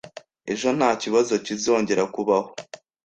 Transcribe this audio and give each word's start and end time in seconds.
Ejo, 0.51 0.69
ntakibazo 0.77 1.33
kizongera 1.45 2.03
kubaho. 2.15 2.49